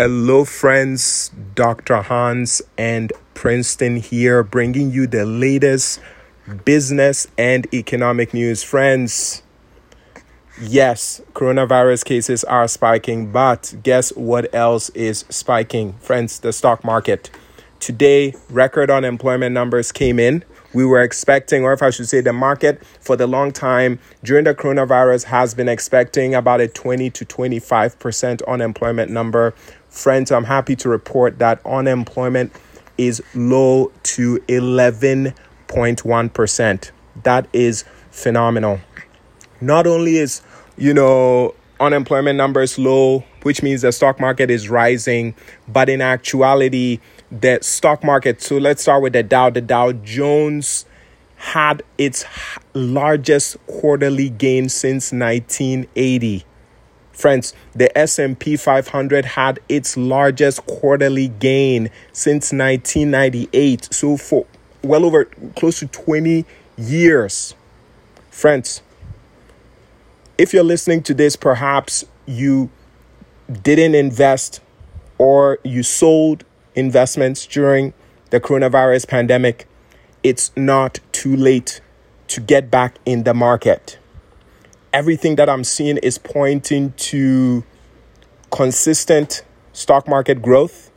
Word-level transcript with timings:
Hello, 0.00 0.44
friends. 0.44 1.32
Dr. 1.56 2.02
Hans 2.02 2.62
and 2.78 3.12
Princeton 3.34 3.96
here, 3.96 4.44
bringing 4.44 4.92
you 4.92 5.08
the 5.08 5.26
latest 5.26 6.00
business 6.64 7.26
and 7.36 7.66
economic 7.74 8.32
news. 8.32 8.62
Friends, 8.62 9.42
yes, 10.60 11.20
coronavirus 11.32 12.04
cases 12.04 12.44
are 12.44 12.68
spiking, 12.68 13.32
but 13.32 13.74
guess 13.82 14.10
what 14.10 14.54
else 14.54 14.88
is 14.90 15.24
spiking? 15.30 15.94
Friends, 15.94 16.38
the 16.38 16.52
stock 16.52 16.84
market. 16.84 17.32
Today, 17.80 18.36
record 18.50 18.92
unemployment 18.92 19.52
numbers 19.52 19.90
came 19.90 20.20
in 20.20 20.44
we 20.72 20.84
were 20.84 21.00
expecting, 21.00 21.64
or 21.64 21.72
if 21.72 21.82
I 21.82 21.90
should 21.90 22.08
say, 22.08 22.20
the 22.20 22.32
market 22.32 22.80
for 23.00 23.16
the 23.16 23.26
long 23.26 23.50
time 23.52 23.98
during 24.22 24.44
the 24.44 24.54
coronavirus 24.54 25.24
has 25.24 25.54
been 25.54 25.68
expecting 25.68 26.34
about 26.34 26.60
a 26.60 26.68
20 26.68 27.10
to 27.10 27.24
25% 27.24 28.46
unemployment 28.46 29.10
number. 29.10 29.54
Friends, 29.88 30.30
I'm 30.30 30.44
happy 30.44 30.76
to 30.76 30.88
report 30.88 31.38
that 31.38 31.64
unemployment 31.64 32.52
is 32.98 33.22
low 33.34 33.90
to 34.02 34.38
11.1%. 34.48 36.90
That 37.22 37.48
is 37.52 37.84
phenomenal. 38.10 38.80
Not 39.60 39.86
only 39.86 40.16
is, 40.18 40.42
you 40.76 40.94
know, 40.94 41.54
unemployment 41.80 42.36
numbers 42.36 42.78
low, 42.78 43.24
which 43.42 43.62
means 43.62 43.82
the 43.82 43.92
stock 43.92 44.18
market 44.20 44.50
is 44.50 44.68
rising, 44.68 45.34
but 45.66 45.88
in 45.88 46.00
actuality, 46.00 47.00
the 47.30 47.58
stock 47.62 48.02
market. 48.02 48.42
So 48.42 48.58
let's 48.58 48.82
start 48.82 49.02
with 49.02 49.12
the 49.12 49.22
Dow. 49.22 49.50
The 49.50 49.60
Dow 49.60 49.92
Jones 49.92 50.86
had 51.36 51.82
its 51.96 52.24
largest 52.74 53.56
quarterly 53.66 54.28
gain 54.28 54.68
since 54.68 55.12
1980. 55.12 56.44
Friends, 57.12 57.52
the 57.74 57.96
S&P 57.98 58.56
500 58.56 59.24
had 59.24 59.60
its 59.68 59.96
largest 59.96 60.64
quarterly 60.66 61.28
gain 61.28 61.90
since 62.12 62.52
1998. 62.52 63.92
So 63.92 64.16
for 64.16 64.46
well 64.82 65.04
over 65.04 65.24
close 65.56 65.80
to 65.80 65.86
20 65.86 66.44
years. 66.76 67.54
Friends, 68.30 68.82
if 70.36 70.52
you're 70.52 70.62
listening 70.62 71.02
to 71.02 71.14
this, 71.14 71.34
perhaps 71.34 72.04
you 72.26 72.70
didn't 73.50 73.94
invest 73.96 74.60
or 75.18 75.58
you 75.64 75.82
sold 75.82 76.44
investments 76.78 77.44
during 77.46 77.92
the 78.30 78.40
coronavirus 78.40 79.08
pandemic, 79.08 79.66
it's 80.22 80.52
not 80.56 81.00
too 81.12 81.34
late 81.34 81.80
to 82.28 82.40
get 82.40 82.70
back 82.70 82.98
in 83.04 83.24
the 83.24 83.34
market. 83.34 83.98
Everything 84.92 85.36
that 85.36 85.48
I'm 85.48 85.64
seeing 85.64 85.96
is 85.98 86.18
pointing 86.18 86.92
to 86.92 87.64
consistent 88.50 89.42
stock 89.72 90.06
market 90.08 90.40
growth. 90.40 90.90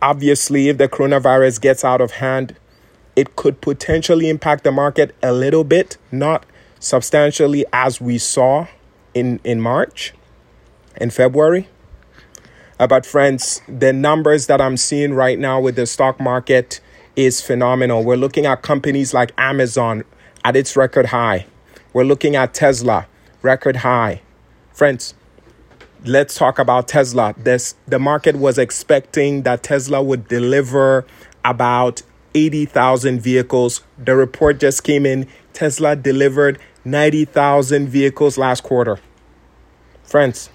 Obviously, 0.00 0.68
if 0.68 0.78
the 0.78 0.88
coronavirus 0.88 1.60
gets 1.60 1.84
out 1.84 2.00
of 2.00 2.12
hand, 2.12 2.56
it 3.16 3.36
could 3.36 3.60
potentially 3.60 4.28
impact 4.28 4.64
the 4.64 4.72
market 4.72 5.14
a 5.22 5.32
little 5.32 5.64
bit, 5.64 5.98
not 6.10 6.46
substantially 6.78 7.64
as 7.72 8.00
we 8.00 8.16
saw 8.16 8.66
in, 9.12 9.40
in 9.42 9.60
March 9.60 10.14
and 10.96 11.12
February. 11.12 11.68
But, 12.78 13.04
friends, 13.04 13.60
the 13.66 13.92
numbers 13.92 14.46
that 14.46 14.60
I'm 14.60 14.76
seeing 14.76 15.12
right 15.12 15.38
now 15.38 15.60
with 15.60 15.74
the 15.76 15.86
stock 15.86 16.20
market 16.20 16.80
is 17.16 17.42
phenomenal. 17.42 18.04
We're 18.04 18.16
looking 18.16 18.46
at 18.46 18.62
companies 18.62 19.12
like 19.12 19.32
Amazon 19.36 20.04
at 20.44 20.54
its 20.54 20.76
record 20.76 21.06
high. 21.06 21.46
We're 21.92 22.04
looking 22.04 22.36
at 22.36 22.54
Tesla, 22.54 23.08
record 23.42 23.76
high. 23.76 24.22
Friends, 24.72 25.14
let's 26.04 26.36
talk 26.36 26.60
about 26.60 26.86
Tesla. 26.86 27.34
This 27.36 27.74
the 27.88 27.98
market 27.98 28.36
was 28.36 28.58
expecting 28.58 29.42
that 29.42 29.64
Tesla 29.64 30.00
would 30.00 30.28
deliver 30.28 31.04
about 31.44 32.02
80,000 32.34 33.20
vehicles. 33.20 33.82
The 33.98 34.14
report 34.14 34.60
just 34.60 34.84
came 34.84 35.04
in. 35.04 35.26
Tesla 35.52 35.96
delivered 35.96 36.60
90,000 36.84 37.88
vehicles 37.88 38.38
last 38.38 38.62
quarter. 38.62 39.00
Friends, 40.04 40.50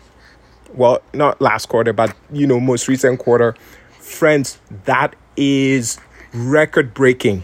well, 0.73 1.01
not 1.13 1.41
last 1.41 1.67
quarter, 1.67 1.94
but 1.94 2.16
you 2.31 2.47
know, 2.47 2.59
most 2.59 2.88
recent 2.88 3.19
quarter. 3.19 3.56
Friends, 4.00 4.59
that 4.85 5.16
is 5.38 6.00
record 6.34 6.94
breaking. 6.94 7.44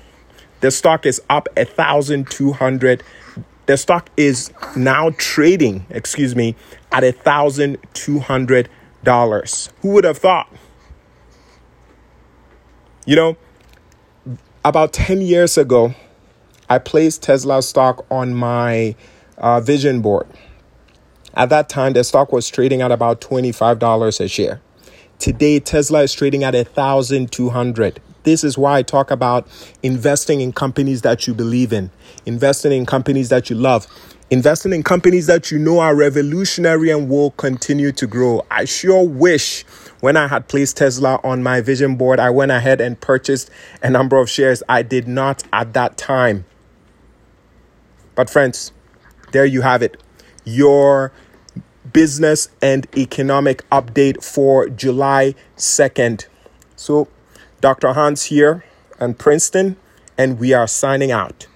The 0.62 0.72
stock 0.72 1.06
is 1.06 1.22
up 1.30 1.48
a 1.56 1.66
thousand 1.66 2.30
two 2.30 2.52
hundred. 2.52 3.04
The 3.66 3.78
stock 3.78 4.10
is 4.18 4.52
now 4.76 5.12
trading, 5.18 5.86
excuse 5.90 6.36
me, 6.36 6.56
at 6.92 7.04
a 7.04 7.12
thousand 7.12 7.78
two 7.94 8.20
hundred 8.20 8.70
dollars. 9.04 9.70
Who 9.82 9.90
would 9.90 10.04
have 10.04 10.18
thought? 10.18 10.52
You 13.06 13.16
know, 13.16 13.38
about 14.64 14.94
10 14.94 15.22
years 15.22 15.58
ago, 15.58 15.96
I 16.70 16.78
placed 16.78 17.24
Tesla 17.24 17.62
stock 17.62 18.06
on 18.12 18.34
my 18.36 18.96
uh, 19.38 19.62
vision 19.62 20.02
board. 20.02 20.28
At 21.36 21.50
that 21.50 21.70
time, 21.70 21.94
the 21.94 22.04
stock 22.04 22.32
was 22.32 22.50
trading 22.50 22.82
at 22.82 22.92
about 22.92 23.22
$25 23.22 24.20
a 24.20 24.28
share. 24.28 24.62
Today, 25.20 25.60
Tesla 25.60 26.02
is 26.04 26.14
trading 26.14 26.44
at 26.44 26.54
1200 26.54 28.02
This 28.24 28.44
is 28.44 28.58
why 28.58 28.80
I 28.80 28.84
talk 28.84 29.12
about 29.12 29.48
investing 29.84 30.42
in 30.42 30.54
companies 30.54 31.02
that 31.02 31.28
you 31.28 31.34
believe 31.34 31.74
in, 31.74 31.92
investing 32.26 32.72
in 32.72 32.86
companies 32.86 33.30
that 33.30 33.50
you 33.50 33.56
love, 33.56 33.86
investing 34.30 34.74
in 34.74 34.82
companies 34.82 35.28
that 35.28 35.52
you 35.52 35.60
know 35.60 35.80
are 35.80 35.96
revolutionary 35.96 36.90
and 36.90 37.10
will 37.10 37.32
continue 37.32 37.92
to 37.92 38.08
grow. 38.08 38.46
I 38.50 38.66
sure 38.66 39.08
wish 39.08 39.64
when 40.00 40.18
I 40.18 40.28
had 40.28 40.48
placed 40.48 40.78
Tesla 40.78 41.20
on 41.24 41.44
my 41.44 41.62
vision 41.62 41.96
board, 41.96 42.20
I 42.20 42.30
went 42.30 42.52
ahead 42.52 42.82
and 42.82 43.00
purchased 43.00 43.52
a 43.84 43.90
number 43.90 44.18
of 44.18 44.30
shares. 44.30 44.64
I 44.70 44.82
did 44.82 45.08
not 45.08 45.44
at 45.52 45.74
that 45.74 45.98
time. 45.98 46.46
But, 48.16 48.30
friends, 48.30 48.72
there 49.32 49.46
you 49.46 49.62
have 49.62 49.82
it 49.82 50.02
your 50.56 51.12
business 51.92 52.50
and 52.62 52.88
economic 52.98 53.68
update 53.70 54.24
for 54.24 54.70
July 54.70 55.36
2nd. 55.58 56.26
So, 56.76 57.08
Dr. 57.62 57.94
Hans 57.94 58.26
here 58.26 58.64
and 59.00 59.18
Princeton, 59.18 59.76
and 60.18 60.40
we 60.40 60.54
are 60.54 60.68
signing 60.68 61.12
out. 61.12 61.48